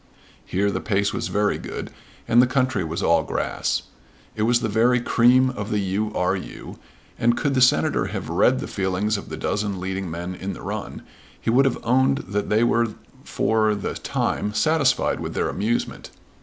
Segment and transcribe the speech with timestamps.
[0.43, 1.91] Here the pace was very good,
[2.27, 3.83] and the country was all grass.
[4.35, 6.11] It was the very cream of the U.
[6.15, 6.35] R.
[6.35, 6.79] U.;
[7.19, 10.63] and could the Senator have read the feelings of the dozen leading men in the
[10.63, 11.03] run,
[11.39, 12.87] he would have owned that they were
[13.23, 16.09] for the time satisfied with their amusement.